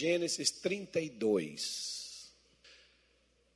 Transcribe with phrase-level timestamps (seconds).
[0.00, 2.32] Gênesis 32.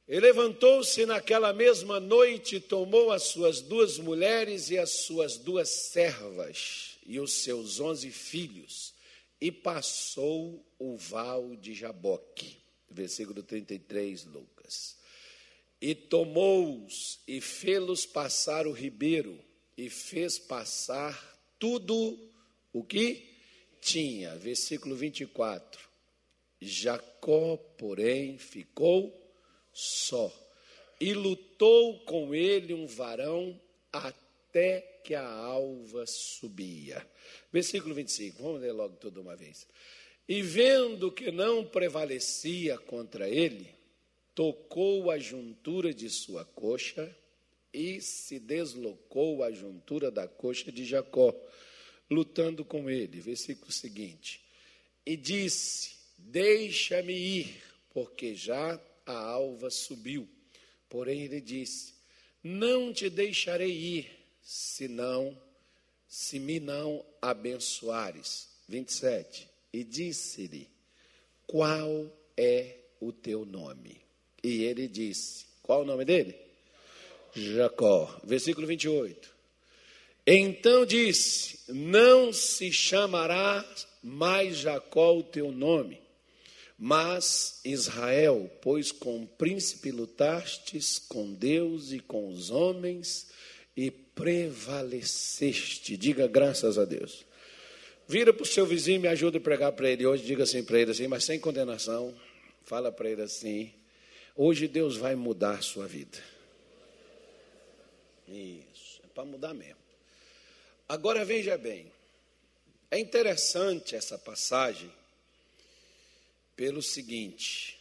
[0.09, 6.99] E levantou-se naquela mesma noite, tomou as suas duas mulheres e as suas duas servas
[7.07, 8.93] e os seus onze filhos,
[9.41, 12.57] e passou o val de Jaboque.
[12.91, 14.97] Versículo 33, Lucas.
[15.81, 19.39] E tomou-os e fê-los passar o ribeiro,
[19.77, 22.19] e fez passar tudo
[22.73, 23.31] o que
[23.81, 24.37] tinha.
[24.37, 25.92] Versículo 24
[26.65, 29.19] Jacó, porém, ficou
[29.73, 30.33] só
[31.03, 33.61] e lutou com ele um varão
[33.93, 37.05] até que a alva subia.
[37.53, 39.67] Versículo 25, vamos ler logo toda uma vez.
[40.29, 43.69] E vendo que não prevalecia contra ele,
[44.33, 47.13] tocou a juntura de sua coxa
[47.75, 51.35] e se deslocou a juntura da coxa de Jacó,
[52.09, 53.21] lutando com ele.
[53.21, 54.41] Versículo seguinte.
[55.05, 57.63] E disse: Deixa-me ir,
[57.93, 60.29] porque já a alva subiu.
[60.89, 61.95] Porém ele disse:
[62.43, 64.11] Não te deixarei ir,
[64.43, 65.37] senão
[66.09, 68.49] se me não abençoares.
[68.69, 69.49] 27.
[69.73, 70.69] E disse-lhe:
[71.47, 74.01] Qual é o teu nome?
[74.43, 76.35] E ele disse: Qual o nome dele?
[77.35, 78.21] Jacó.
[78.25, 79.35] Versículo 28.
[80.27, 83.65] Então disse: Não se chamará
[84.03, 86.02] mais Jacó o teu nome,
[86.85, 93.31] mas Israel, pois com o príncipe lutastes com Deus e com os homens
[93.77, 95.97] e prevaleceste.
[95.97, 97.25] Diga graças a Deus.
[98.09, 100.25] Vira para o seu vizinho me ajuda a pregar para ele hoje.
[100.25, 102.13] Diga assim para ele assim, mas sem condenação.
[102.65, 103.73] Fala para ele assim.
[104.35, 106.19] Hoje Deus vai mudar a sua vida.
[108.27, 109.77] Isso, é para mudar mesmo.
[110.89, 111.93] Agora veja bem.
[112.91, 114.91] É interessante essa passagem
[116.57, 117.79] pelo seguinte: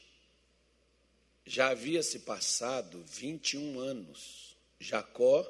[1.46, 4.56] já havia se passado 21 anos.
[4.80, 5.48] Jacó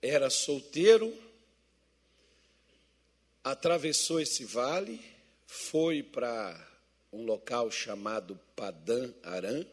[0.00, 1.12] era solteiro,
[3.42, 5.00] atravessou esse vale,
[5.46, 6.68] foi para
[7.12, 9.64] um local chamado Padã Arã.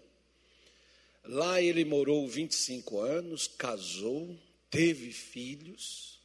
[1.25, 4.37] Lá ele morou 25 anos, casou,
[4.69, 6.19] teve filhos,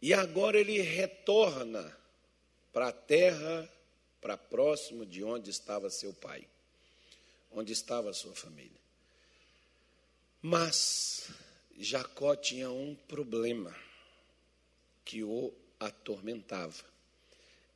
[0.00, 1.96] e agora ele retorna
[2.72, 3.68] para a terra
[4.24, 6.48] para próximo de onde estava seu pai,
[7.52, 8.80] onde estava sua família.
[10.40, 11.28] Mas
[11.78, 13.76] Jacó tinha um problema
[15.04, 16.82] que o atormentava.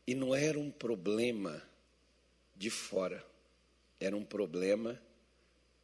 [0.07, 1.63] E não era um problema
[2.57, 3.23] de fora,
[4.01, 4.99] era um problema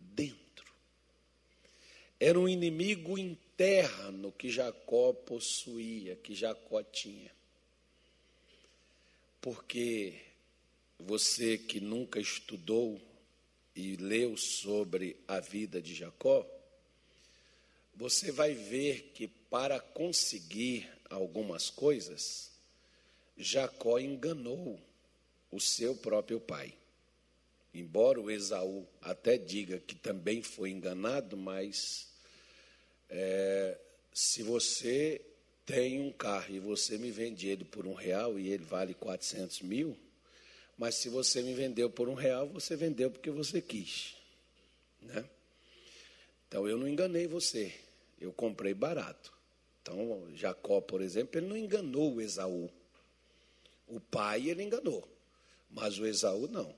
[0.01, 0.73] dentro.
[2.19, 7.31] Era um inimigo interno que Jacó possuía, que Jacó tinha.
[9.43, 10.33] Porque
[11.07, 13.01] você que nunca estudou
[13.77, 16.47] e leu sobre a vida de Jacó,
[17.95, 22.51] você vai ver que para conseguir algumas coisas,
[23.37, 24.81] Jacó enganou
[25.51, 26.75] o seu próprio pai.
[27.73, 32.09] Embora o Esaú até diga que também foi enganado, mas
[33.11, 33.79] é,
[34.13, 35.21] se você
[35.67, 39.61] tem um carro e você me vende ele por um real e ele vale 400
[39.63, 39.97] mil,
[40.77, 44.17] mas se você me vendeu por um real, você vendeu porque você quis.
[45.01, 45.25] Né?
[46.49, 47.75] Então eu não enganei você,
[48.21, 49.33] eu comprei barato.
[49.83, 52.71] Então Jacó, por exemplo, ele não enganou o Esaú.
[53.87, 55.07] O pai ele enganou,
[55.71, 56.75] mas o Esaú não.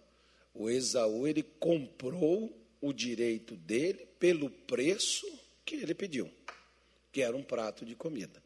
[0.53, 5.27] O Esaú ele comprou o direito dele pelo preço
[5.65, 6.31] que ele pediu,
[7.13, 8.43] que era um prato de comida.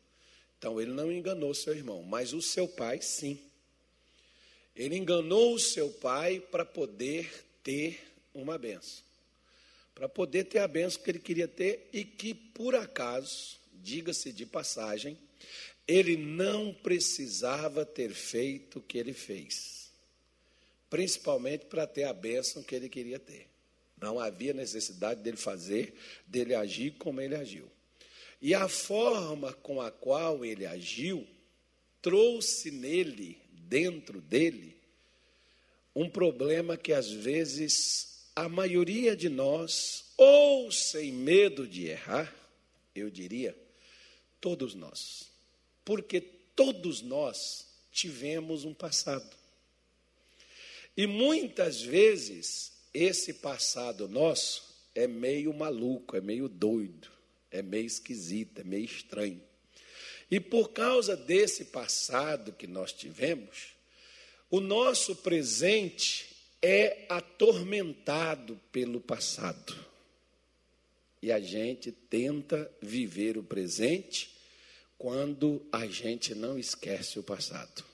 [0.58, 3.40] Então ele não enganou seu irmão, mas o seu pai sim.
[4.80, 7.30] Ele enganou o seu pai para poder
[7.62, 8.00] ter
[8.32, 9.04] uma benção.
[9.94, 14.46] Para poder ter a benção que ele queria ter e que, por acaso, diga-se de
[14.46, 15.18] passagem,
[15.86, 19.90] ele não precisava ter feito o que ele fez.
[20.88, 23.48] Principalmente para ter a bênção que ele queria ter.
[24.00, 25.92] Não havia necessidade dele fazer,
[26.26, 27.70] dele agir como ele agiu.
[28.40, 31.28] E a forma com a qual ele agiu
[32.00, 34.76] trouxe nele dentro dele
[35.94, 42.34] um problema que às vezes a maioria de nós, ou sem medo de errar,
[42.94, 43.56] eu diria,
[44.40, 45.30] todos nós,
[45.84, 49.36] porque todos nós tivemos um passado.
[50.96, 57.08] E muitas vezes esse passado nosso é meio maluco, é meio doido,
[57.50, 59.49] é meio esquisito, é meio estranho.
[60.30, 63.74] E por causa desse passado que nós tivemos,
[64.50, 66.26] O nosso presente
[66.60, 69.76] é atormentado pelo passado.
[71.22, 74.34] E a gente tenta viver o presente
[74.98, 77.84] quando a gente não esquece o passado.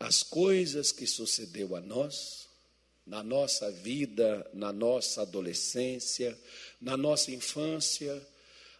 [0.00, 2.48] As coisas que sucedeu a nós,
[3.06, 6.36] na nossa vida, na nossa adolescência,
[6.80, 8.20] na nossa infância,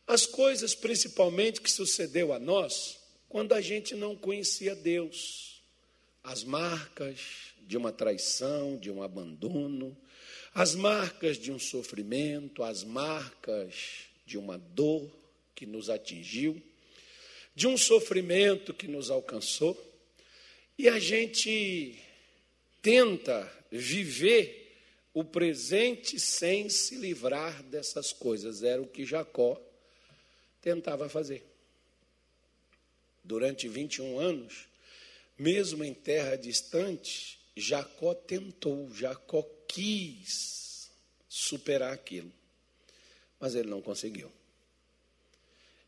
[0.09, 5.61] as coisas principalmente que sucedeu a nós quando a gente não conhecia Deus,
[6.25, 7.21] as marcas
[7.61, 9.95] de uma traição, de um abandono,
[10.55, 13.75] as marcas de um sofrimento, as marcas
[14.25, 15.11] de uma dor
[15.55, 16.61] que nos atingiu,
[17.55, 19.77] de um sofrimento que nos alcançou,
[20.79, 21.99] e a gente
[22.81, 24.75] tenta viver
[25.13, 28.63] o presente sem se livrar dessas coisas.
[28.63, 29.61] Era o que Jacó
[30.61, 31.45] tentava fazer.
[33.23, 34.69] Durante 21 anos,
[35.39, 40.91] mesmo em terra distante, Jacó tentou, Jacó quis
[41.29, 42.33] superar aquilo,
[43.39, 44.33] mas ele não conseguiu.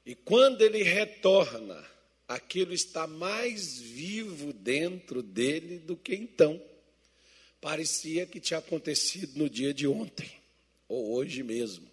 [0.05, 1.84] E quando ele retorna,
[2.26, 6.61] aquilo está mais vivo dentro dele do que então.
[7.61, 10.31] Parecia que tinha acontecido no dia de ontem,
[10.88, 11.89] ou hoje mesmo.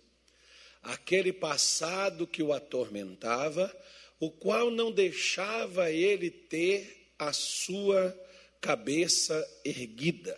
[0.83, 3.75] Aquele passado que o atormentava,
[4.19, 8.17] o qual não deixava ele ter a sua
[8.59, 10.37] cabeça erguida.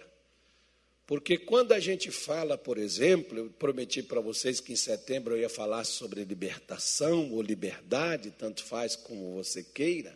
[1.10, 5.42] Porque quando a gente fala, por exemplo, eu prometi para vocês que em setembro eu
[5.42, 10.16] ia falar sobre libertação ou liberdade, tanto faz como você queira.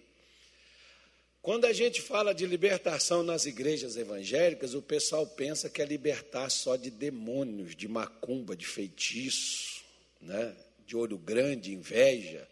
[1.41, 6.49] Quando a gente fala de libertação nas igrejas evangélicas, o pessoal pensa que é libertar
[6.51, 9.72] só de demônios, de macumba, de feitiço,
[10.23, 10.55] né?
[10.85, 12.47] de olho grande, inveja.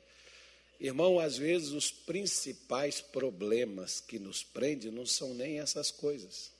[0.79, 6.51] Irmão, às vezes os principais problemas que nos prendem não são nem essas coisas.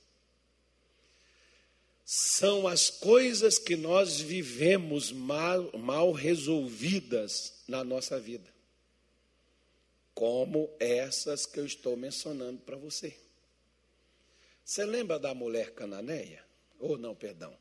[2.05, 8.51] São as coisas que nós vivemos mal, mal resolvidas na nossa vida
[10.21, 13.17] como essas que eu estou mencionando para você.
[14.63, 16.45] Você lembra da mulher cananeia?
[16.79, 17.57] Ou não, perdão.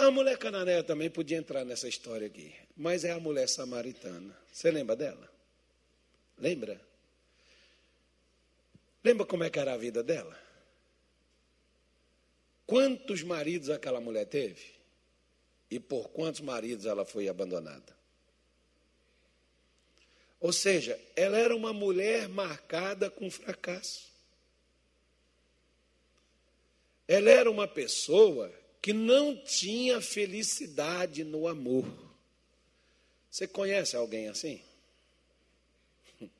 [0.00, 4.34] A mulher cananeia também podia entrar nessa história aqui, mas é a mulher samaritana.
[4.50, 5.30] Você lembra dela?
[6.38, 6.80] Lembra?
[9.04, 10.34] Lembra como é que era a vida dela?
[12.66, 14.72] Quantos maridos aquela mulher teve?
[15.70, 17.94] E por quantos maridos ela foi abandonada?
[20.40, 24.08] Ou seja, ela era uma mulher marcada com fracasso.
[27.06, 31.86] Ela era uma pessoa que não tinha felicidade no amor.
[33.30, 34.62] Você conhece alguém assim?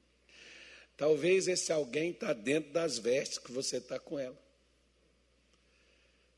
[0.97, 4.39] Talvez esse alguém está dentro das vestes que você está com ela.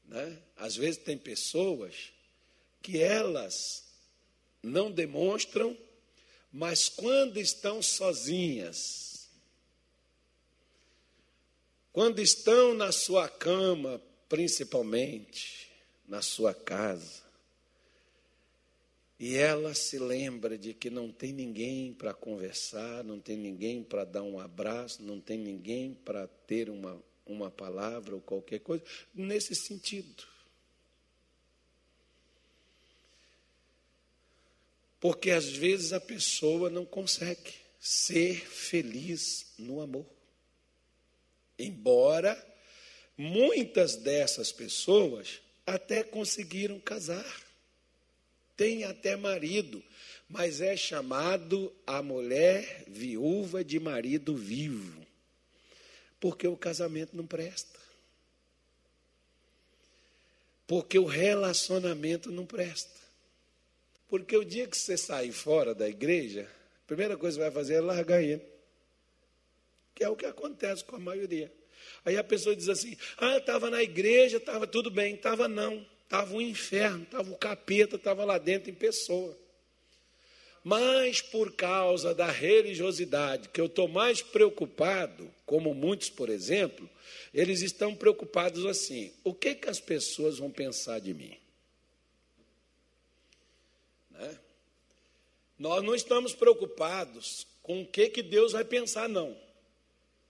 [0.06, 0.38] Né?
[0.56, 2.12] Às vezes tem pessoas
[2.82, 3.84] que elas
[4.62, 5.76] não demonstram
[6.52, 9.26] mas quando estão sozinhas,
[11.90, 15.71] quando estão na sua cama, principalmente,
[16.12, 17.22] na sua casa,
[19.18, 24.04] e ela se lembra de que não tem ninguém para conversar, não tem ninguém para
[24.04, 29.54] dar um abraço, não tem ninguém para ter uma, uma palavra ou qualquer coisa, nesse
[29.54, 30.22] sentido.
[35.00, 40.04] Porque às vezes a pessoa não consegue ser feliz no amor.
[41.58, 42.36] Embora
[43.16, 47.42] muitas dessas pessoas até conseguiram casar,
[48.56, 49.82] tem até marido,
[50.28, 55.06] mas é chamado a mulher viúva de marido vivo,
[56.20, 57.80] porque o casamento não presta.
[60.66, 63.02] Porque o relacionamento não presta.
[64.08, 66.48] Porque o dia que você sair fora da igreja,
[66.84, 68.42] a primeira coisa que vai fazer é largar ele.
[69.94, 71.52] Que é o que acontece com a maioria.
[72.04, 75.14] Aí a pessoa diz assim: ah, estava na igreja, estava tudo bem.
[75.14, 75.86] Estava não.
[76.04, 79.38] Estava um inferno, estava o capeta, estava lá dentro em pessoa.
[80.62, 86.88] Mas por causa da religiosidade, que eu estou mais preocupado, como muitos, por exemplo,
[87.32, 91.36] eles estão preocupados assim: o que, que as pessoas vão pensar de mim?
[94.10, 94.38] Né?
[95.58, 99.36] Nós não estamos preocupados com o que, que Deus vai pensar, não.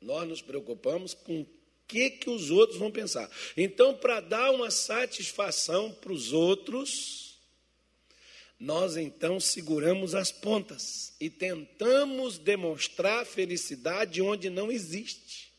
[0.00, 1.46] Nós nos preocupamos com o
[1.92, 3.30] que, que os outros vão pensar.
[3.54, 7.36] Então, para dar uma satisfação para os outros,
[8.58, 15.52] nós então seguramos as pontas e tentamos demonstrar felicidade onde não existe.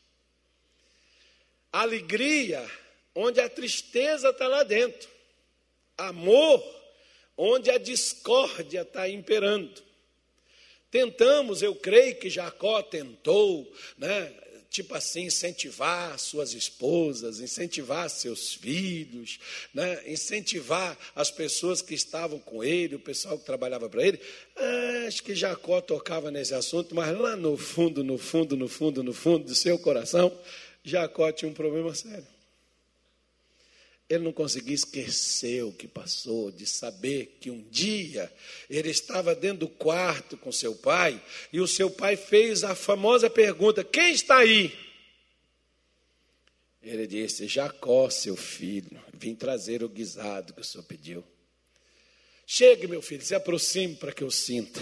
[1.70, 2.68] Alegria,
[3.14, 5.08] onde a tristeza está lá dentro.
[5.96, 6.62] Amor,
[7.36, 9.82] onde a discórdia está imperando.
[10.90, 14.32] Tentamos, eu creio que Jacó tentou, né,
[14.74, 19.38] tipo assim, incentivar suas esposas, incentivar seus filhos,
[19.72, 20.02] né?
[20.04, 24.18] incentivar as pessoas que estavam com ele, o pessoal que trabalhava para ele.
[24.56, 29.00] Ah, acho que Jacó tocava nesse assunto, mas lá no fundo, no fundo, no fundo,
[29.04, 30.36] no fundo do seu coração,
[30.82, 32.33] Jacó tinha um problema sério.
[34.14, 38.32] Ele não conseguia esquecer o que passou, de saber que um dia
[38.70, 43.28] ele estava dentro do quarto com seu pai e o seu pai fez a famosa
[43.28, 44.72] pergunta: Quem está aí?
[46.82, 51.24] Ele disse: Jacó, seu filho, vim trazer o guisado que o senhor pediu.
[52.46, 54.80] Chegue, meu filho, se aproxime para que eu sinta.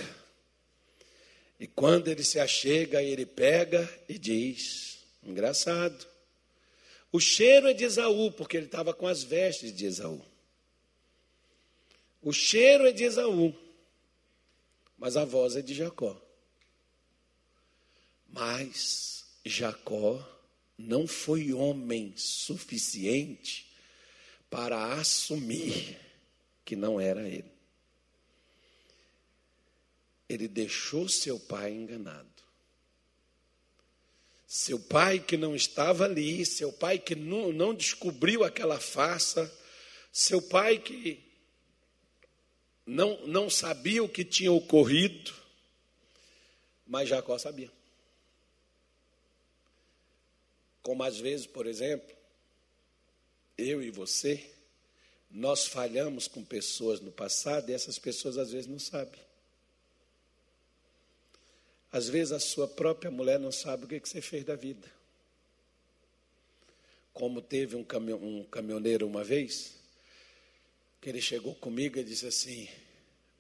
[1.60, 6.11] E quando ele se achega, ele pega e diz: Engraçado.
[7.12, 10.24] O cheiro é de Esaú, porque ele estava com as vestes de Esaú.
[12.22, 13.54] O cheiro é de Esaú,
[14.96, 16.18] mas a voz é de Jacó.
[18.28, 20.26] Mas Jacó
[20.78, 23.70] não foi homem suficiente
[24.48, 25.98] para assumir
[26.64, 27.52] que não era ele.
[30.28, 32.31] Ele deixou seu pai enganado.
[34.54, 39.50] Seu pai que não estava ali, seu pai que não, descobriu aquela farsa,
[40.12, 41.24] seu pai que
[42.84, 45.32] não, não sabia o que tinha ocorrido,
[46.86, 47.72] mas Jacó sabia.
[50.82, 52.14] Como às vezes, por exemplo,
[53.56, 54.52] eu e você,
[55.30, 59.18] nós falhamos com pessoas no passado e essas pessoas às vezes não sabem.
[61.92, 64.90] Às vezes a sua própria mulher não sabe o que você fez da vida.
[67.12, 67.84] Como teve um,
[68.22, 69.74] um caminhoneiro uma vez,
[70.98, 72.66] que ele chegou comigo e disse assim: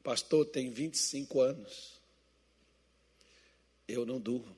[0.02, 1.92] Pastor, tem 25 anos.
[3.88, 4.54] Eu não durmo.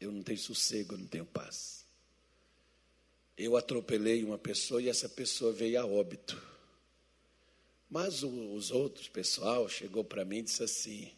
[0.00, 1.84] Eu não tenho sossego, eu não tenho paz.
[3.36, 6.40] Eu atropelei uma pessoa e essa pessoa veio a óbito.
[7.90, 11.17] Mas os outros, pessoal, chegou para mim e disse assim: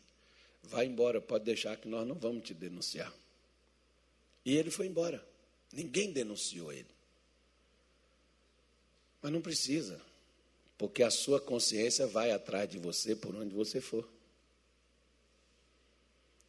[0.63, 3.13] vai embora, pode deixar que nós não vamos te denunciar.
[4.45, 5.25] E ele foi embora.
[5.73, 6.89] Ninguém denunciou ele.
[9.23, 10.01] Mas não precisa,
[10.79, 14.09] porque a sua consciência vai atrás de você por onde você for.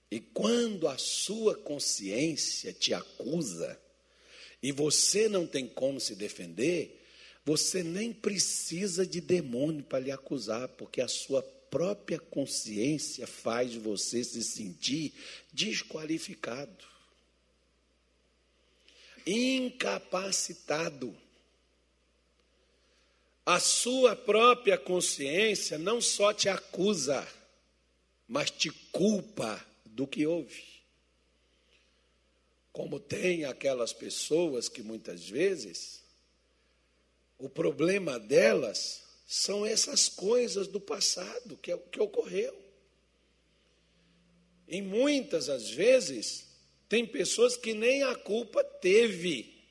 [0.10, 3.80] E quando a sua consciência te acusa
[4.62, 7.02] e você não tem como se defender,
[7.46, 14.24] você nem precisa de demônio para lhe acusar, porque a sua própria consciência faz você
[14.26, 15.14] se sentir
[15.54, 16.86] desqualificado,
[19.26, 21.18] incapacitado.
[23.46, 27.26] A sua própria consciência não só te acusa,
[28.28, 30.70] mas te culpa do que houve.
[32.72, 36.02] Como tem aquelas pessoas que muitas vezes
[37.38, 39.01] o problema delas
[39.32, 42.54] são essas coisas do passado que, que ocorreu.
[44.68, 46.50] E muitas as vezes
[46.90, 49.64] tem pessoas que nem a culpa teve.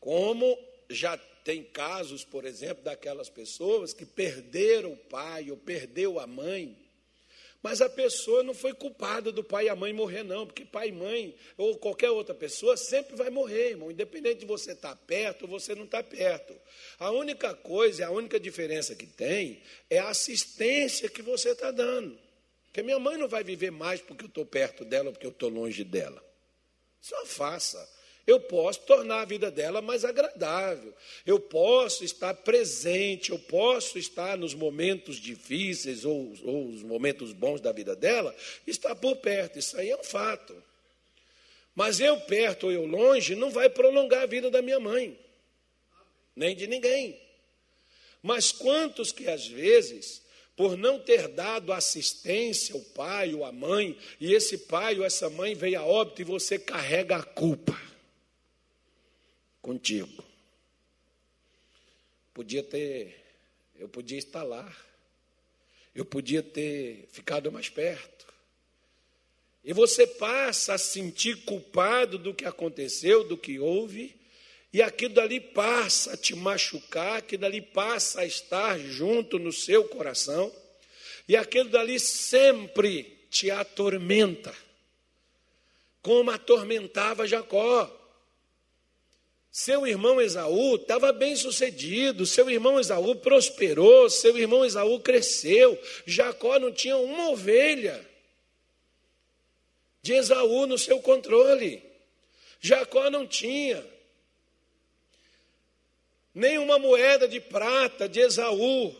[0.00, 0.58] Como
[0.90, 6.76] já tem casos, por exemplo, daquelas pessoas que perderam o pai ou perdeu a mãe
[7.62, 10.88] mas a pessoa não foi culpada do pai e a mãe morrer, não, porque pai
[10.88, 15.42] e mãe, ou qualquer outra pessoa, sempre vai morrer, irmão, independente de você estar perto
[15.42, 16.54] ou você não estar perto.
[16.98, 19.60] A única coisa, a única diferença que tem
[19.90, 22.18] é a assistência que você está dando.
[22.66, 25.32] Porque minha mãe não vai viver mais porque eu estou perto dela ou porque eu
[25.32, 26.22] estou longe dela.
[27.00, 27.97] Só faça
[28.28, 30.92] eu posso tornar a vida dela mais agradável.
[31.24, 37.58] Eu posso estar presente, eu posso estar nos momentos difíceis ou, ou os momentos bons
[37.58, 39.58] da vida dela, estar por perto.
[39.58, 40.54] Isso aí é um fato.
[41.74, 45.18] Mas eu perto ou eu longe não vai prolongar a vida da minha mãe,
[46.36, 47.18] nem de ninguém.
[48.22, 50.20] Mas quantos que às vezes,
[50.54, 55.30] por não ter dado assistência ao pai ou à mãe, e esse pai ou essa
[55.30, 57.87] mãe veio a óbito e você carrega a culpa
[59.68, 60.24] contigo.
[62.32, 63.22] Podia ter,
[63.76, 64.66] eu podia estar lá,
[65.94, 68.26] eu podia ter ficado mais perto.
[69.62, 74.18] E você passa a sentir culpado do que aconteceu, do que houve,
[74.72, 79.84] e aquilo dali passa a te machucar, aquilo dali passa a estar junto no seu
[79.84, 80.50] coração,
[81.28, 84.54] e aquilo dali sempre te atormenta,
[86.00, 87.97] como atormentava Jacó.
[89.58, 95.76] Seu irmão Esaú estava bem sucedido, seu irmão Esaú prosperou, seu irmão Esaú cresceu.
[96.06, 98.08] Jacó não tinha uma ovelha
[100.00, 101.82] de Esaú no seu controle.
[102.60, 103.84] Jacó não tinha
[106.32, 108.94] nenhuma moeda de prata de Esaú.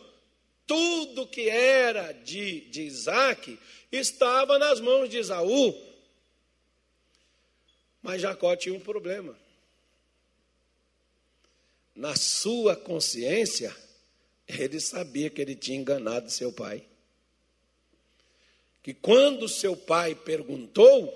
[0.67, 3.57] Tudo que era de, de Isaac
[3.89, 5.73] estava nas mãos de Esaú.
[8.01, 9.47] Mas Jacó tinha um problema.
[11.99, 13.75] Na sua consciência,
[14.47, 16.81] ele sabia que ele tinha enganado seu pai.
[18.81, 21.13] Que quando seu pai perguntou,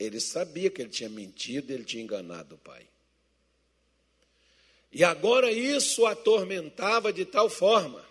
[0.00, 2.84] ele sabia que ele tinha mentido, ele tinha enganado o pai.
[4.90, 8.04] E agora isso o atormentava de tal forma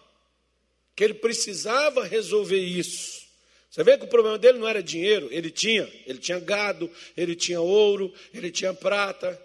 [0.96, 3.28] que ele precisava resolver isso.
[3.70, 7.36] Você vê que o problema dele não era dinheiro, ele tinha, ele tinha gado, ele
[7.36, 9.38] tinha ouro, ele tinha prata,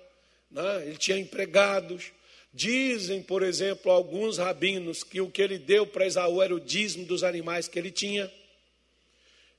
[0.49, 0.87] né?
[0.87, 2.13] ele tinha empregados.
[2.57, 7.05] Dizem, por exemplo, alguns rabinos que o que ele deu para Esaú era o dízimo
[7.05, 8.33] dos animais que ele tinha.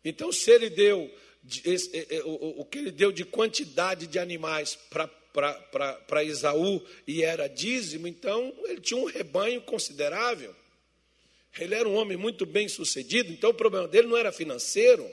[0.04, 1.14] Então, se ele deu
[2.24, 8.80] o que ele deu de quantidade de animais para Esaú e era dízimo, então ele
[8.80, 10.56] tinha um rebanho considerável.
[11.60, 15.06] Ele era um homem muito bem sucedido, então o problema dele não era financeiro.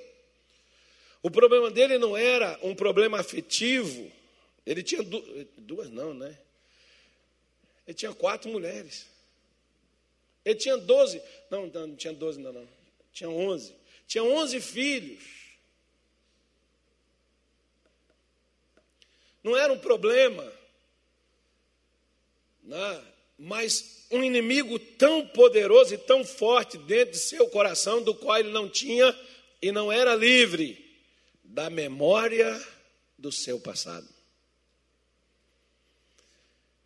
[1.21, 4.11] O problema dele não era um problema afetivo.
[4.65, 6.39] Ele tinha duas, duas não, né?
[7.87, 9.07] Ele tinha quatro mulheres.
[10.45, 12.69] Ele tinha doze, não, não tinha doze, não, não.
[13.12, 13.75] Tinha onze.
[14.07, 15.23] Tinha onze filhos.
[19.43, 20.53] Não era um problema,
[22.62, 23.05] né?
[23.37, 28.53] mas um inimigo tão poderoso e tão forte dentro de seu coração, do qual ele
[28.53, 29.19] não tinha
[29.61, 30.79] e não era livre
[31.43, 32.61] da memória
[33.19, 34.12] do seu passado.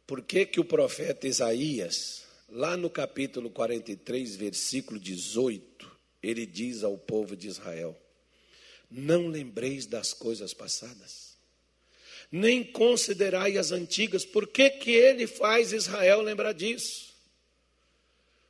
[0.06, 5.90] Por que, que o profeta Isaías, lá no capítulo 43, versículo 18,
[6.22, 7.96] ele diz ao povo de Israel:
[8.90, 11.26] Não lembreis das coisas passadas
[12.30, 14.24] nem considerai as antigas.
[14.24, 17.14] Por que, que ele faz Israel lembrar disso?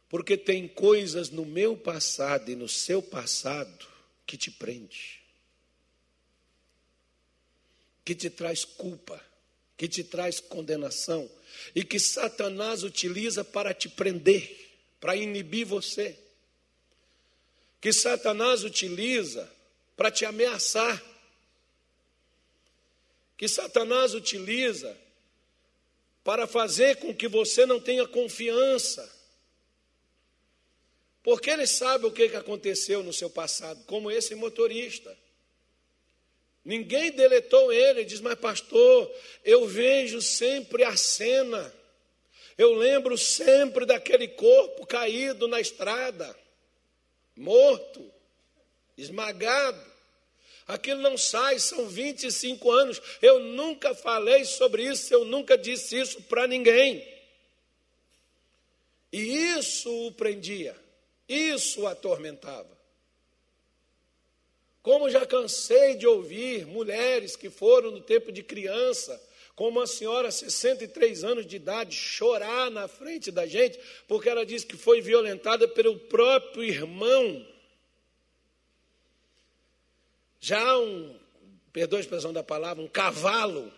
[0.09, 3.87] Porque tem coisas no meu passado e no seu passado
[4.27, 5.21] que te prende,
[8.05, 9.23] que te traz culpa,
[9.77, 11.31] que te traz condenação
[11.75, 16.17] e que Satanás utiliza para te prender, para inibir você.
[17.81, 19.51] Que Satanás utiliza
[19.97, 21.03] para te ameaçar
[23.37, 24.97] que Satanás utiliza
[26.25, 29.15] para fazer com que você não tenha confiança.
[31.23, 35.17] Porque ele sabe o que aconteceu no seu passado, como esse motorista.
[36.67, 39.09] Ninguém deletou ele, diz, mas pastor,
[39.45, 41.73] eu vejo sempre a cena,
[42.59, 46.37] eu lembro sempre daquele corpo caído na estrada,
[47.37, 48.13] morto,
[48.99, 49.81] esmagado.
[50.67, 53.01] Aquilo não sai, são 25 anos.
[53.23, 57.07] Eu nunca falei sobre isso, eu nunca disse isso para ninguém.
[59.13, 59.21] E
[59.57, 60.77] isso o prendia,
[61.29, 62.76] isso o atormentava.
[64.87, 69.21] Como já cansei de ouvir mulheres que foram no tempo de criança,
[69.57, 74.65] com uma senhora 63 anos de idade, chorar na frente da gente, porque ela disse
[74.65, 77.45] que foi violentada pelo próprio irmão.
[80.39, 81.19] Já um,
[81.73, 83.73] perdoa a expressão da palavra, um cavalo,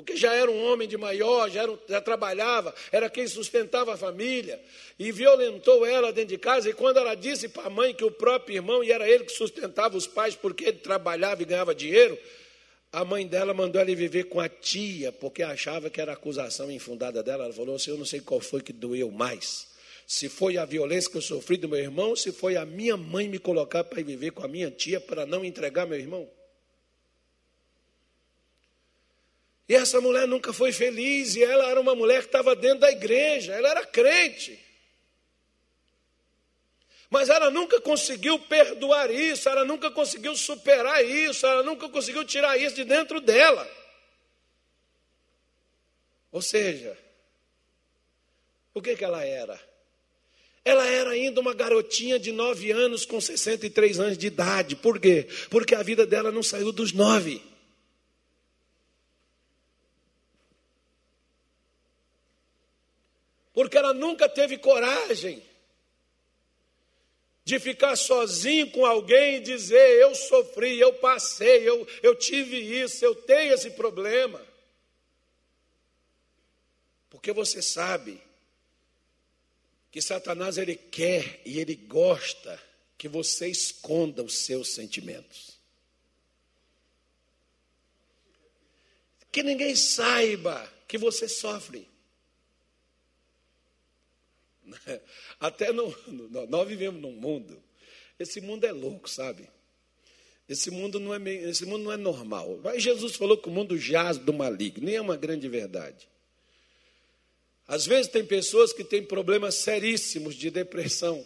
[0.00, 3.96] porque já era um homem de maior, já, era, já trabalhava, era quem sustentava a
[3.96, 4.60] família,
[4.98, 8.10] e violentou ela dentro de casa, e quando ela disse para a mãe que o
[8.10, 12.18] próprio irmão, e era ele que sustentava os pais porque ele trabalhava e ganhava dinheiro,
[12.92, 17.22] a mãe dela mandou ela viver com a tia, porque achava que era acusação infundada
[17.22, 17.44] dela.
[17.44, 19.70] Ela falou assim: Eu não sei qual foi que doeu mais
[20.10, 23.28] se foi a violência que eu sofri do meu irmão, se foi a minha mãe
[23.28, 26.28] me colocar para viver com a minha tia para não entregar meu irmão.
[29.70, 32.90] E essa mulher nunca foi feliz, e ela era uma mulher que estava dentro da
[32.90, 34.58] igreja, ela era crente.
[37.08, 42.60] Mas ela nunca conseguiu perdoar isso, ela nunca conseguiu superar isso, ela nunca conseguiu tirar
[42.60, 43.64] isso de dentro dela.
[46.32, 46.98] Ou seja,
[48.74, 49.56] o que, que ela era?
[50.64, 54.74] Ela era ainda uma garotinha de nove anos com 63 anos de idade.
[54.74, 55.28] Por quê?
[55.48, 57.40] Porque a vida dela não saiu dos nove.
[63.60, 65.42] Porque ela nunca teve coragem
[67.44, 73.04] de ficar sozinho com alguém e dizer: Eu sofri, eu passei, eu, eu tive isso,
[73.04, 74.42] eu tenho esse problema.
[77.10, 78.18] Porque você sabe
[79.90, 82.58] que Satanás ele quer e ele gosta
[82.96, 85.60] que você esconda os seus sentimentos.
[89.30, 91.89] Que ninguém saiba que você sofre.
[95.40, 97.62] Até no, no, nós vivemos num mundo,
[98.18, 99.48] esse mundo é louco, sabe?
[100.48, 102.58] Esse mundo não é, esse mundo não é normal.
[102.62, 106.08] Mas Jesus falou que o mundo jaz do maligno, nem é uma grande verdade.
[107.68, 111.24] Às vezes tem pessoas que têm problemas seríssimos de depressão,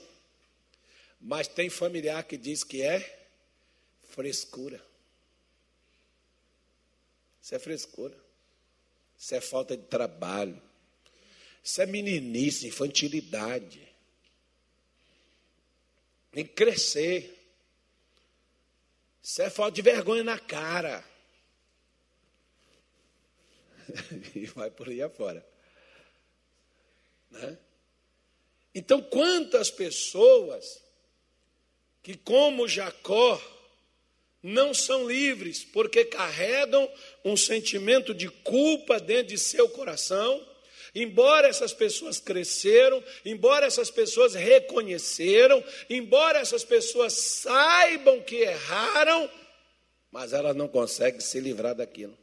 [1.18, 3.26] mas tem familiar que diz que é
[4.10, 4.84] frescura.
[7.42, 8.14] Isso é frescura.
[9.18, 10.60] Isso é falta de trabalho.
[11.64, 13.80] Isso é meninice, infantilidade.
[16.30, 17.42] Tem que crescer.
[19.22, 21.02] Isso é falta de vergonha na cara.
[24.36, 25.46] e vai por aí afora.
[27.30, 27.58] Né?
[28.74, 30.82] Então, quantas pessoas
[32.02, 33.40] que, como Jacó,
[34.42, 36.92] não são livres porque carregam
[37.24, 40.53] um sentimento de culpa dentro de seu coração
[40.94, 49.28] Embora essas pessoas cresceram, embora essas pessoas reconheceram, embora essas pessoas saibam que erraram,
[50.12, 52.16] mas elas não conseguem se livrar daquilo.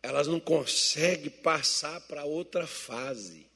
[0.00, 3.46] Elas não conseguem passar para outra fase.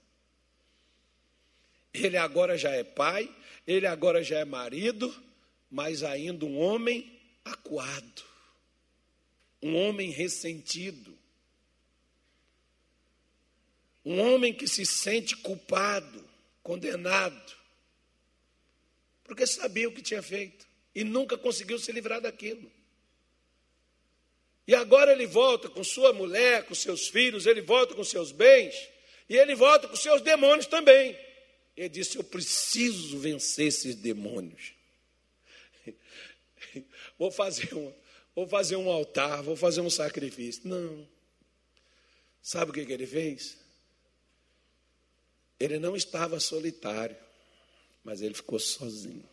[1.92, 3.32] Ele agora já é pai,
[3.64, 5.14] ele agora já é marido,
[5.70, 8.24] mas ainda um homem acuado,
[9.62, 11.13] um homem ressentido.
[14.04, 16.24] Um homem que se sente culpado,
[16.62, 17.54] condenado,
[19.24, 22.70] porque sabia o que tinha feito e nunca conseguiu se livrar daquilo.
[24.66, 28.74] E agora ele volta com sua mulher, com seus filhos, ele volta com seus bens,
[29.28, 31.18] e ele volta com seus demônios também.
[31.76, 34.72] Ele disse: Eu preciso vencer esses demônios.
[37.18, 37.92] Vou fazer um,
[38.34, 40.62] vou fazer um altar, vou fazer um sacrifício.
[40.64, 41.06] Não.
[42.42, 43.56] Sabe o que, que ele fez?
[45.64, 47.16] Ele não estava solitário,
[48.04, 49.26] mas ele ficou sozinho.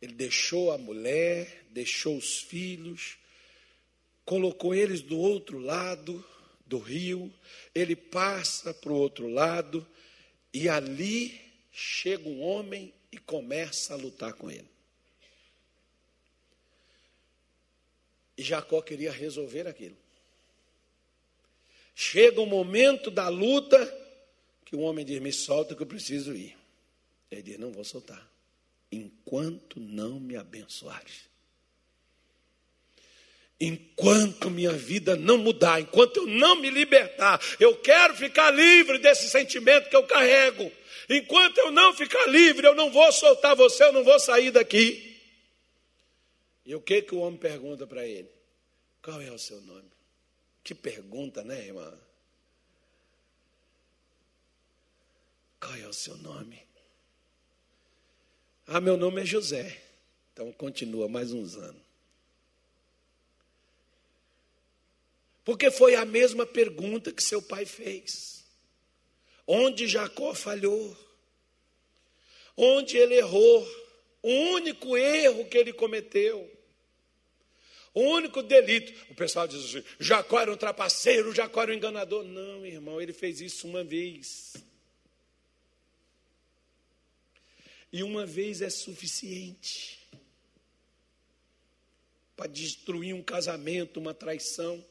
[0.00, 3.18] Ele deixou a mulher, deixou os filhos,
[4.24, 6.24] colocou eles do outro lado
[6.64, 7.30] do rio,
[7.74, 9.86] ele passa para o outro lado,
[10.54, 11.38] e ali
[11.70, 14.70] chega um homem e começa a lutar com ele.
[18.38, 20.01] E Jacó queria resolver aquilo.
[22.02, 23.78] Chega o momento da luta
[24.64, 26.58] que o homem diz: Me solta que eu preciso ir.
[27.30, 28.28] Ele diz: Não vou soltar,
[28.90, 31.30] enquanto não me abençoares.
[33.60, 39.30] Enquanto minha vida não mudar, enquanto eu não me libertar, eu quero ficar livre desse
[39.30, 40.72] sentimento que eu carrego.
[41.08, 45.16] Enquanto eu não ficar livre, eu não vou soltar você, eu não vou sair daqui.
[46.66, 48.28] E o que, que o homem pergunta para ele?
[49.00, 49.91] Qual é o seu nome?
[50.62, 51.98] Que pergunta, né, irmã?
[55.60, 56.66] Qual é o seu nome?
[58.66, 59.82] Ah, meu nome é José.
[60.32, 61.82] Então continua mais uns anos.
[65.44, 68.44] Porque foi a mesma pergunta que seu pai fez.
[69.46, 70.96] Onde Jacó falhou?
[72.56, 73.82] Onde ele errou?
[74.22, 76.48] O único erro que ele cometeu
[77.94, 82.24] o único delito, o pessoal diz assim: Jacó era um trapaceiro, Jacó era um enganador.
[82.24, 84.54] Não, irmão, ele fez isso uma vez.
[87.92, 90.00] E uma vez é suficiente
[92.34, 94.82] para destruir um casamento, uma traição.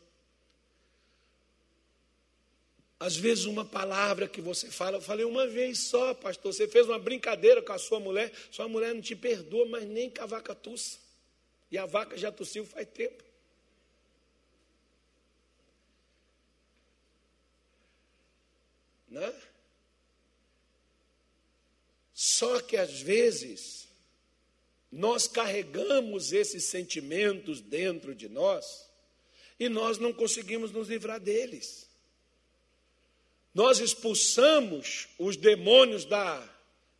[2.99, 6.53] Às vezes, uma palavra que você fala, eu falei uma vez só, pastor.
[6.53, 10.07] Você fez uma brincadeira com a sua mulher, sua mulher não te perdoa, mas nem
[10.07, 11.00] cavaca tussa.
[11.71, 13.23] E a vaca já tossiu faz tempo.
[19.07, 19.41] Né?
[22.13, 23.87] Só que às vezes
[24.91, 28.89] nós carregamos esses sentimentos dentro de nós
[29.57, 31.89] e nós não conseguimos nos livrar deles.
[33.53, 36.47] Nós expulsamos os demônios da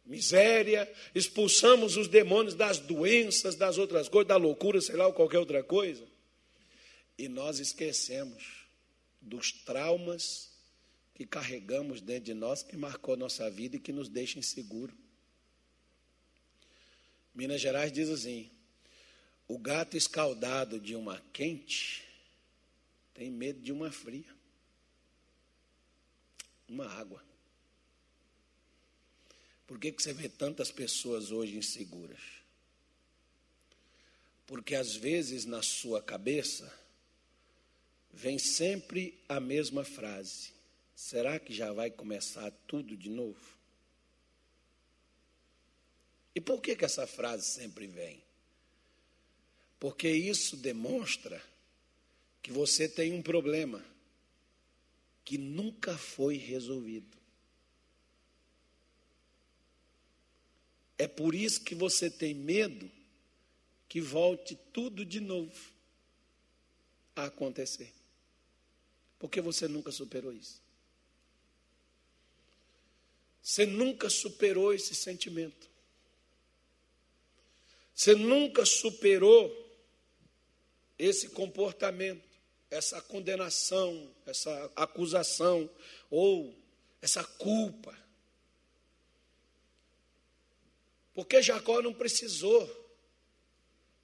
[0.05, 5.39] miséria, expulsamos os demônios das doenças, das outras coisas, da loucura, sei lá, ou qualquer
[5.39, 6.07] outra coisa.
[7.17, 8.65] E nós esquecemos
[9.21, 10.51] dos traumas
[11.13, 14.93] que carregamos dentro de nós, que marcou nossa vida e que nos deixa inseguro.
[17.33, 18.49] Minas Gerais diz assim:
[19.47, 22.07] o gato escaldado de uma quente
[23.13, 24.33] Tem medo de uma fria.
[26.67, 27.21] Uma água.
[29.71, 32.19] Por que, que você vê tantas pessoas hoje inseguras?
[34.45, 36.77] Porque às vezes na sua cabeça
[38.11, 40.51] vem sempre a mesma frase:
[40.93, 43.39] será que já vai começar tudo de novo?
[46.35, 48.21] E por que, que essa frase sempre vem?
[49.79, 51.41] Porque isso demonstra
[52.43, 53.81] que você tem um problema
[55.23, 57.20] que nunca foi resolvido.
[61.01, 62.87] É por isso que você tem medo
[63.89, 65.71] que volte tudo de novo
[67.15, 67.91] a acontecer.
[69.17, 70.61] Porque você nunca superou isso.
[73.41, 75.67] Você nunca superou esse sentimento.
[77.95, 79.51] Você nunca superou
[80.99, 82.29] esse comportamento,
[82.69, 85.67] essa condenação, essa acusação
[86.11, 86.55] ou
[87.01, 88.00] essa culpa.
[91.13, 92.69] Porque Jacó não precisou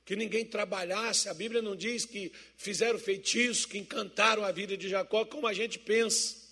[0.07, 1.27] que ninguém trabalhasse.
[1.27, 5.53] A Bíblia não diz que fizeram feitiços, que encantaram a vida de Jacó, como a
[5.53, 6.47] gente pensa.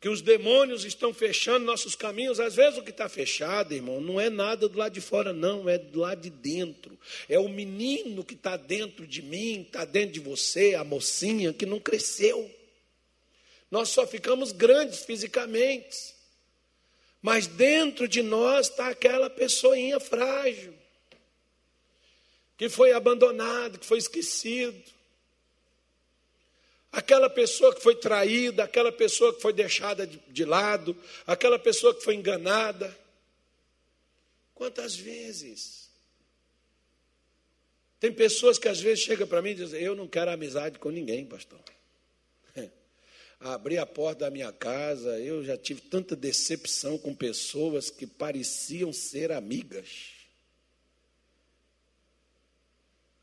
[0.00, 2.40] Que os demônios estão fechando nossos caminhos.
[2.40, 5.68] Às vezes o que está fechado, irmão, não é nada do lado de fora, não,
[5.68, 6.98] é do lado de dentro.
[7.28, 11.66] É o menino que está dentro de mim, está dentro de você, a mocinha que
[11.66, 12.50] não cresceu.
[13.70, 16.15] Nós só ficamos grandes fisicamente.
[17.26, 20.72] Mas dentro de nós está aquela pessoinha frágil
[22.56, 24.80] que foi abandonado, que foi esquecido.
[26.92, 31.92] Aquela pessoa que foi traída, aquela pessoa que foi deixada de, de lado, aquela pessoa
[31.92, 32.96] que foi enganada.
[34.54, 35.90] Quantas vezes?
[37.98, 40.90] Tem pessoas que às vezes chegam para mim e dizem: Eu não quero amizade com
[40.90, 41.58] ninguém, pastor.
[43.38, 48.92] Abri a porta da minha casa, eu já tive tanta decepção com pessoas que pareciam
[48.92, 50.12] ser amigas.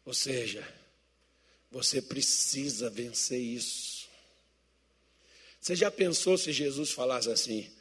[0.06, 0.68] Ou seja,
[1.72, 4.08] você precisa vencer isso.
[5.60, 7.72] Você já pensou se Jesus falasse assim,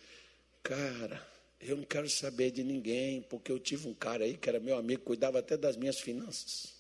[0.63, 1.21] cara,
[1.61, 4.77] eu não quero saber de ninguém, porque eu tive um cara aí que era meu
[4.77, 6.73] amigo, cuidava até das minhas finanças.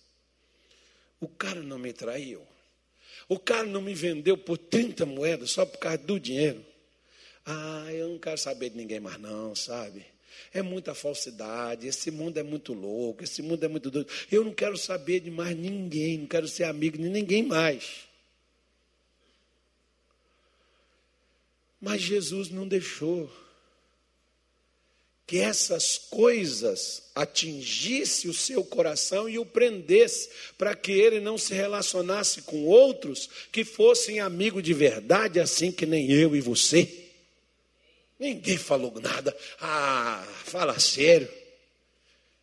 [1.20, 2.46] O cara não me traiu.
[3.28, 6.64] O cara não me vendeu por 30 moedas só por causa do dinheiro.
[7.44, 10.04] Ah, eu não quero saber de ninguém mais, não, sabe?
[10.52, 14.08] É muita falsidade, esse mundo é muito louco, esse mundo é muito doido.
[14.30, 18.08] Eu não quero saber de mais ninguém, não quero ser amigo de ninguém mais.
[21.80, 23.30] Mas Jesus não deixou
[25.32, 31.54] que essas coisas atingisse o seu coração e o prendesse, para que ele não se
[31.54, 37.08] relacionasse com outros que fossem amigos de verdade, assim que nem eu e você.
[38.20, 39.34] Ninguém falou nada.
[39.58, 41.30] Ah, fala sério.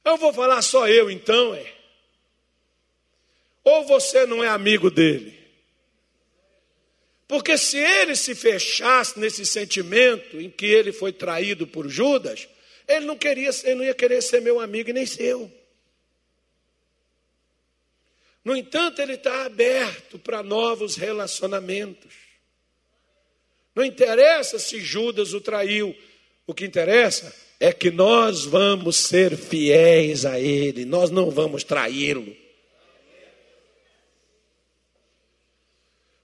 [0.03, 1.71] Eu vou falar só eu então, é.
[3.63, 5.37] Ou você não é amigo dele?
[7.27, 12.49] Porque se ele se fechasse nesse sentimento em que ele foi traído por Judas,
[12.89, 15.49] ele não queria, ele não ia querer ser meu amigo e nem seu.
[18.43, 22.13] No entanto, ele está aberto para novos relacionamentos.
[23.75, 25.95] Não interessa se Judas o traiu,
[26.47, 32.35] o que interessa é que nós vamos ser fiéis a Ele, nós não vamos traí-lo.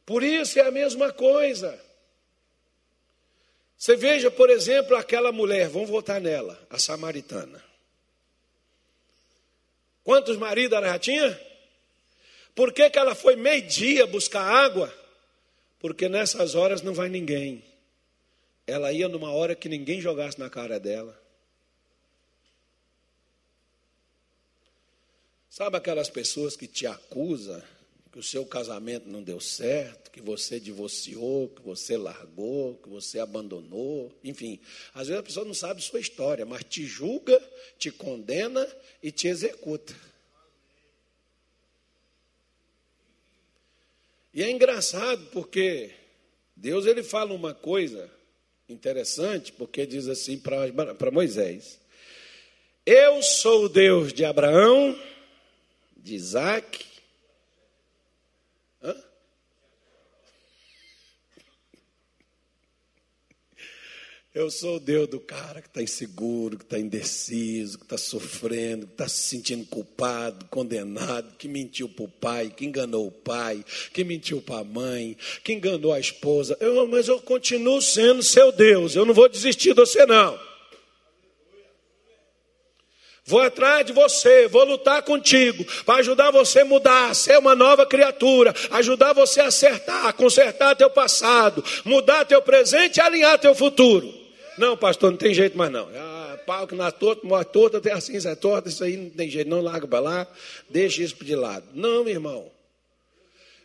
[0.06, 1.80] Por isso é a mesma coisa.
[3.78, 7.64] Você veja, por exemplo, aquela mulher, vamos voltar nela, a samaritana.
[10.04, 11.42] Quantos maridos ela já tinha?
[12.54, 14.94] Por que, que ela foi meio-dia buscar água?
[15.86, 17.64] porque nessas horas não vai ninguém.
[18.66, 21.16] Ela ia numa hora que ninguém jogasse na cara dela.
[25.48, 27.62] Sabe aquelas pessoas que te acusam
[28.16, 33.20] que o seu casamento não deu certo, que você divorciou, que você largou, que você
[33.20, 34.58] abandonou, enfim.
[34.94, 37.38] Às vezes a pessoa não sabe sua história, mas te julga,
[37.78, 38.66] te condena
[39.04, 39.94] e te executa.
[44.34, 45.92] E é engraçado porque
[46.56, 48.10] Deus ele fala uma coisa
[48.70, 51.82] interessante, porque diz assim para Moisés:
[52.86, 54.98] Eu sou o Deus de Abraão,
[55.98, 56.95] de Isaac.
[58.86, 58.96] Hã?
[64.32, 68.86] Eu sou o Deus do cara que está inseguro, que está indeciso, que está sofrendo,
[68.86, 73.64] que está se sentindo culpado, condenado, que mentiu para o pai, que enganou o pai,
[73.94, 76.58] que mentiu para a mãe, que enganou a esposa.
[76.60, 80.38] Eu, mas eu continuo sendo seu Deus, eu não vou desistir de você, não.
[83.28, 87.84] Vou atrás de você, vou lutar contigo para ajudar você a mudar, ser uma nova
[87.84, 94.14] criatura, ajudar você a acertar, consertar teu passado, mudar teu presente e alinhar teu futuro.
[94.60, 95.90] Não, pastor, não tem jeito mais não.
[95.96, 99.28] Ah, pau que na torta, morre torta, tem assim, é torta, isso aí não tem
[99.28, 100.28] jeito, não larga para lá,
[100.70, 101.66] deixa isso de lado.
[101.74, 102.52] Não, meu irmão.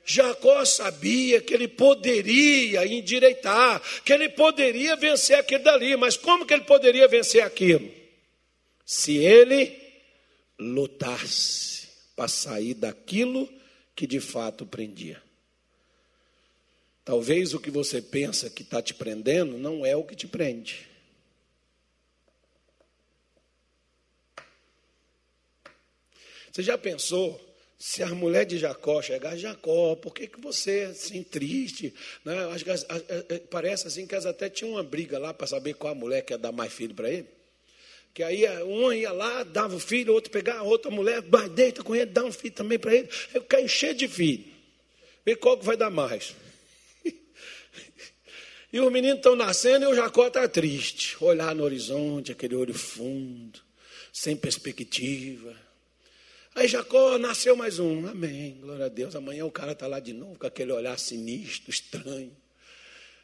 [0.07, 6.55] Jacó sabia que ele poderia endireitar, que ele poderia vencer aquilo dali, mas como que
[6.55, 8.00] ele poderia vencer aquilo?
[8.90, 9.81] Se ele
[10.59, 13.48] lutasse para sair daquilo
[13.94, 15.22] que de fato prendia.
[17.05, 20.88] Talvez o que você pensa que está te prendendo não é o que te prende.
[26.50, 27.40] Você já pensou
[27.79, 31.94] se a mulher de Jacó chegar, Jacó, por que, que você é assim triste?
[32.24, 32.37] Né?
[32.46, 35.96] Acho que, parece assim que elas até tinham uma briga lá para saber qual a
[35.96, 37.39] mulher quer dar mais filho para ele.
[38.12, 41.23] Que aí um ia lá, dava o filho, outro pegava outra mulher,
[41.55, 43.09] deita com ele, dá um filho também para ele.
[43.33, 44.44] Eu quero encher de filho.
[45.25, 46.35] Vê qual que vai dar mais.
[48.73, 51.16] E os meninos estão nascendo e o Jacó está triste.
[51.20, 53.59] Olhar no horizonte, aquele olho fundo,
[54.12, 55.57] sem perspectiva.
[56.55, 58.07] Aí Jacó nasceu mais um.
[58.07, 58.59] Amém.
[58.61, 59.16] Glória a Deus.
[59.16, 62.31] Amanhã o cara está lá de novo com aquele olhar sinistro, estranho.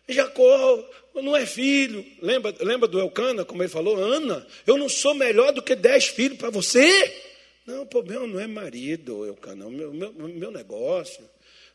[0.09, 2.05] Jacó não é filho.
[2.21, 3.97] Lembra, lembra do Elcana, como ele falou?
[3.97, 7.23] Ana, eu não sou melhor do que dez filhos para você.
[7.67, 11.29] Não, o problema não é marido, Elcana, o meu, meu, meu negócio.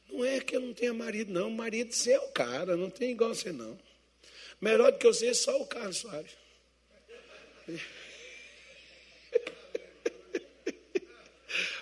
[0.10, 1.50] Não é que eu não tenha marido, não.
[1.50, 3.78] Marido, você é o cara, não tem igual você, não.
[4.60, 6.32] Melhor do que você, só o Carlos Soares.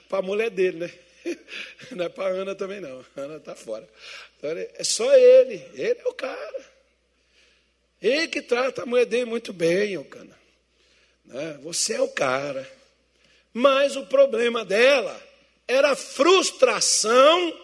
[0.09, 0.91] para a mulher dele, né?
[1.91, 3.05] Não é para a Ana também, não.
[3.15, 3.88] A Ana está fora.
[4.38, 5.55] Então, é só ele.
[5.73, 6.65] Ele é o cara.
[8.01, 10.38] Ele que trata a mulher dele muito bem, o cana.
[11.25, 11.60] Né?
[11.62, 12.69] Você é o cara.
[13.53, 15.21] Mas o problema dela
[15.67, 17.60] era a frustração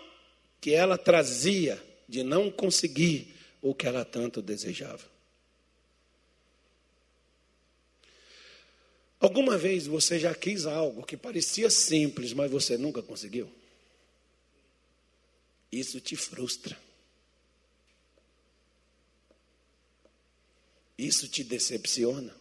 [0.59, 5.14] que ela trazia de não conseguir o que ela tanto desejava.
[9.19, 13.51] Alguma vez você já quis algo que parecia simples, mas você nunca conseguiu?
[15.71, 16.77] Isso te frustra.
[20.97, 22.35] Isso te decepciona.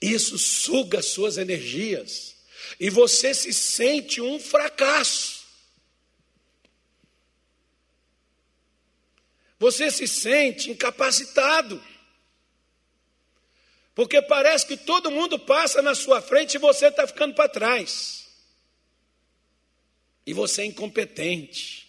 [0.00, 2.36] Isso suga suas energias.
[2.78, 5.38] E você se sente um fracasso.
[9.58, 11.82] Você se sente incapacitado.
[13.98, 18.28] Porque parece que todo mundo passa na sua frente e você está ficando para trás.
[20.24, 21.88] E você é incompetente.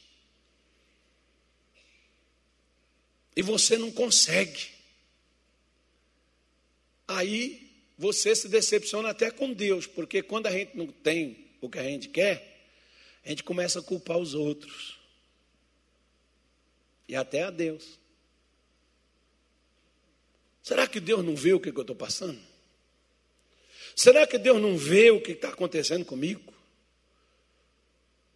[3.36, 4.70] E você não consegue.
[7.08, 11.78] Aí você se decepciona até com Deus, porque quando a gente não tem o que
[11.78, 12.72] a gente quer,
[13.24, 14.98] a gente começa a culpar os outros.
[17.08, 17.99] E até a Deus.
[20.62, 22.40] Será que Deus não vê o que eu estou passando?
[23.96, 26.54] Será que Deus não vê o que está acontecendo comigo?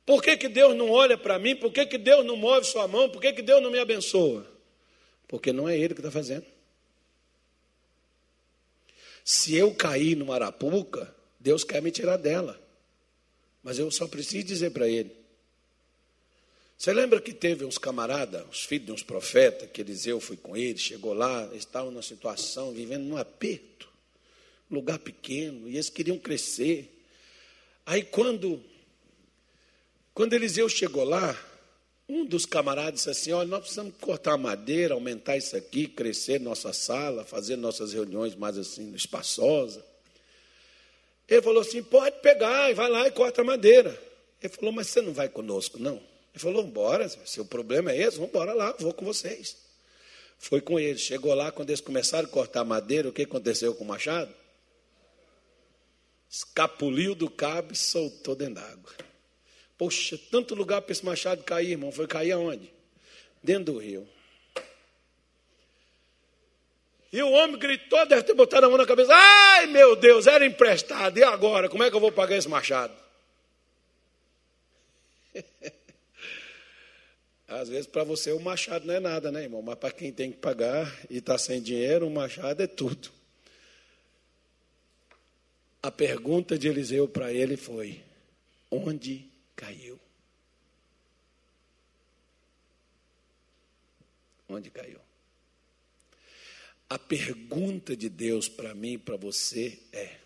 [0.06, 1.56] Por que, que Deus não olha para mim?
[1.56, 3.10] Por que, que Deus não move sua mão?
[3.10, 4.46] Por que, que Deus não me abençoa?
[5.28, 6.46] Porque não é Ele que está fazendo.
[9.24, 12.62] Se eu cair numa arapuca, Deus quer me tirar dela.
[13.64, 15.16] Mas eu só preciso dizer para Ele:
[16.84, 20.58] você lembra que teve uns camaradas, os filhos de uns profetas, que Eliseu foi com
[20.58, 23.88] eles, chegou lá, estavam numa situação, vivendo num aperto,
[24.70, 26.94] lugar pequeno, e eles queriam crescer.
[27.86, 28.62] Aí quando,
[30.14, 31.42] quando Eliseu chegou lá,
[32.10, 36.74] um dos camaradas disse assim: olha, nós precisamos cortar madeira, aumentar isso aqui, crescer nossa
[36.74, 39.82] sala, fazer nossas reuniões mais assim, espaçosas.
[41.30, 43.98] Ele falou assim: pode pegar, e vai lá e corta a madeira.
[44.42, 46.12] Ele falou, mas você não vai conosco, não?
[46.34, 49.56] Ele falou: bora, seu problema é esse, vamos embora lá, vou com vocês.
[50.40, 51.02] Foi com eles.
[51.02, 54.34] Chegou lá, quando eles começaram a cortar madeira, o que aconteceu com o machado?
[56.30, 58.92] Escapuliu do cabo e soltou dentro d'água.
[59.78, 61.92] Poxa, tanto lugar para esse machado cair, irmão.
[61.92, 62.74] Foi cair aonde?
[63.42, 64.08] Dentro do rio.
[67.12, 69.14] E o homem gritou, deve ter botado a mão na cabeça.
[69.14, 71.18] Ai, meu Deus, era emprestado.
[71.18, 71.70] E agora?
[71.70, 72.94] Como é que eu vou pagar esse machado?
[77.54, 79.62] Às vezes para você o machado não é nada, né, irmão?
[79.62, 83.12] Mas para quem tem que pagar e está sem dinheiro, o machado é tudo.
[85.82, 88.04] A pergunta de Eliseu para ele foi:
[88.72, 90.00] onde caiu?
[94.50, 95.00] Onde caiu?
[96.90, 100.18] A pergunta de Deus para mim e para você é: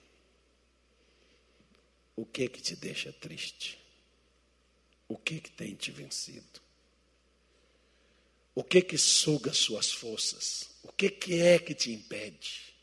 [2.16, 3.78] o que que te deixa triste?
[5.10, 6.67] O que que tem te vencido?
[8.58, 10.68] O que que suga suas forças?
[10.82, 12.74] O que que é que te impede?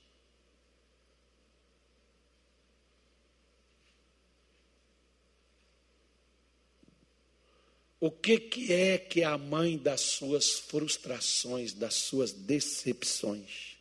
[7.98, 13.76] O que, que é que é a mãe das suas frustrações, das suas decepções?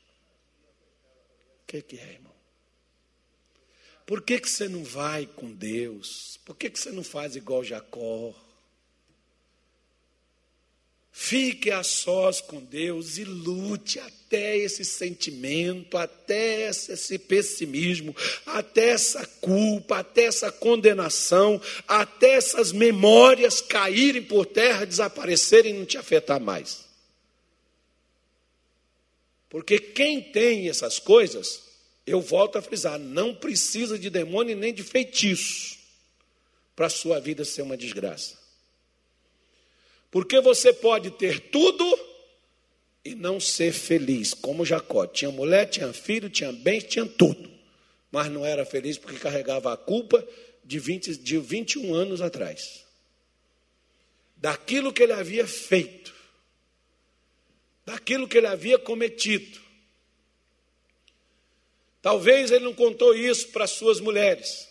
[1.61, 2.33] O que, que é, irmão?
[4.03, 6.39] Por que, que você não vai com Deus?
[6.43, 8.33] Por que, que você não faz igual Jacó?
[11.15, 18.15] Fique a sós com Deus e lute até esse sentimento, até esse pessimismo,
[18.47, 25.85] até essa culpa, até essa condenação, até essas memórias caírem por terra, desaparecerem e não
[25.85, 26.83] te afetar mais.
[29.51, 31.61] Porque quem tem essas coisas,
[32.07, 35.77] eu volto a frisar, não precisa de demônio nem de feitiço
[36.75, 38.42] para a sua vida ser uma desgraça.
[40.13, 41.83] Porque você pode ter tudo
[43.03, 45.07] e não ser feliz, como Jacó.
[45.07, 47.49] Tinha mulher, tinha filho, tinha bens, tinha tudo.
[48.11, 50.23] Mas não era feliz porque carregava a culpa
[50.63, 52.85] de, 20, de 21 anos atrás.
[54.37, 56.13] Daquilo que ele havia feito.
[57.83, 59.59] Daquilo que ele havia cometido.
[62.03, 64.69] Talvez ele não contou isso para suas mulheres.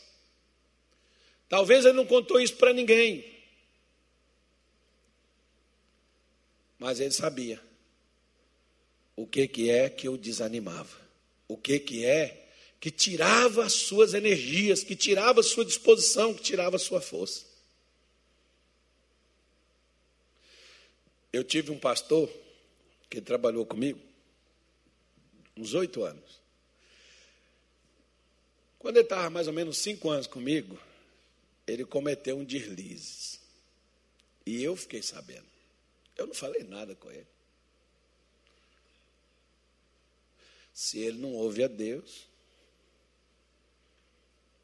[1.49, 3.32] Talvez ele não contou isso para ninguém.
[6.83, 7.63] Mas ele sabia
[9.15, 11.01] o que, que é que o desanimava,
[11.47, 16.43] o que, que é que tirava as suas energias, que tirava a sua disposição, que
[16.43, 17.47] tirava a sua força.
[21.33, 22.29] Eu tive um pastor
[23.09, 24.01] que trabalhou comigo
[25.57, 26.41] uns oito anos.
[28.81, 30.77] Quando ele estava mais ou menos cinco anos comigo,
[31.65, 33.39] ele cometeu um deslize.
[34.45, 35.52] E eu fiquei sabendo.
[36.17, 37.27] Eu não falei nada com ele.
[40.73, 42.27] Se ele não ouve a Deus,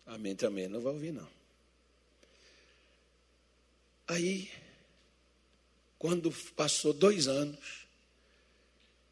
[0.06, 1.28] a mim também não vai ouvir, não.
[4.06, 4.50] Aí,
[5.98, 7.86] quando passou dois anos,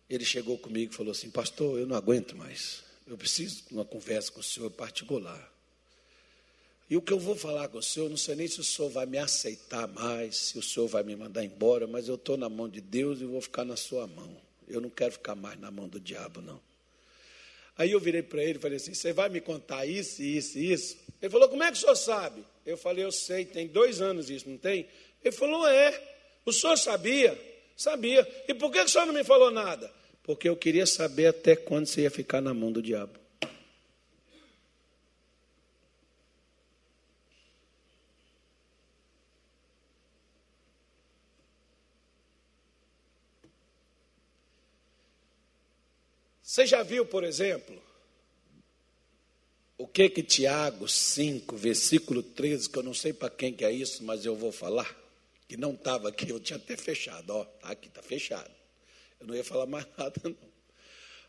[0.08, 2.82] ele chegou comigo e falou assim: Pastor, eu não aguento mais.
[3.06, 5.52] Eu preciso de uma conversa com o senhor particular.
[6.88, 8.88] E o que eu vou falar com o senhor, não sei nem se o senhor
[8.88, 12.48] vai me aceitar mais, se o senhor vai me mandar embora, mas eu estou na
[12.48, 14.36] mão de Deus e vou ficar na sua mão.
[14.68, 16.60] Eu não quero ficar mais na mão do diabo, não.
[17.76, 20.96] Aí eu virei para ele e falei assim: Você vai me contar isso, isso isso?
[21.20, 22.44] Ele falou: Como é que o senhor sabe?
[22.64, 24.88] Eu falei: Eu sei, tem dois anos isso, não tem?
[25.24, 26.14] Ele falou: É.
[26.44, 27.36] O senhor sabia?
[27.76, 28.26] Sabia.
[28.46, 29.92] E por que o senhor não me falou nada?
[30.22, 33.18] Porque eu queria saber até quando você ia ficar na mão do diabo.
[46.56, 47.76] Você já viu, por exemplo,
[49.76, 53.70] o que que Tiago 5, versículo 13, que eu não sei para quem que é
[53.70, 54.90] isso, mas eu vou falar,
[55.46, 58.50] que não estava aqui, eu tinha até fechado, ó, tá aqui está fechado.
[59.20, 60.34] Eu não ia falar mais nada, não.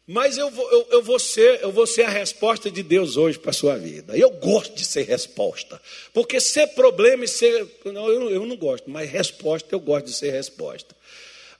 [0.07, 3.37] Mas eu vou, eu, eu, vou ser, eu vou ser a resposta de Deus hoje
[3.37, 4.17] para a sua vida.
[4.17, 5.81] Eu gosto de ser resposta.
[6.13, 7.67] Porque ser problema e ser.
[7.83, 10.95] Não, eu, eu não gosto, mas resposta eu gosto de ser resposta.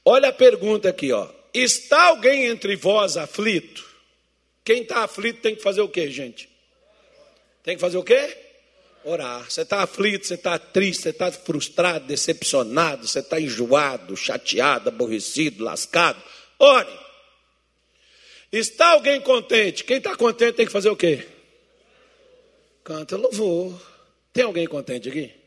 [0.06, 1.28] Olha a pergunta aqui, ó.
[1.60, 3.84] Está alguém entre vós aflito?
[4.64, 6.48] Quem está aflito tem que fazer o quê, gente?
[7.64, 8.38] Tem que fazer o quê?
[9.04, 9.50] Orar.
[9.50, 15.64] Você está aflito, você está triste, você está frustrado, decepcionado, você está enjoado, chateado, aborrecido,
[15.64, 16.22] lascado.
[16.60, 17.08] Ore.
[18.52, 19.84] Está alguém contente?
[19.84, 21.28] Quem está contente tem que fazer o quê?
[22.84, 23.82] Canta louvor.
[24.32, 25.38] Tem alguém contente aqui?